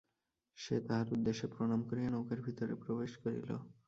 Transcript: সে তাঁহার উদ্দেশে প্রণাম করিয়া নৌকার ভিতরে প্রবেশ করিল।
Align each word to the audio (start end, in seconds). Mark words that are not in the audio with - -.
সে 0.57 0.75
তাঁহার 0.87 1.07
উদ্দেশে 1.15 1.45
প্রণাম 1.53 1.81
করিয়া 1.89 2.09
নৌকার 2.11 2.39
ভিতরে 2.41 2.73
প্রবেশ 2.83 3.11
করিল। 3.17 3.49